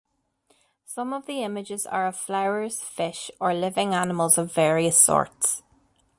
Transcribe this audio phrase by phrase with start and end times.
[0.87, 5.61] Some of the images are of flowers, fish, or living animals of various sorts.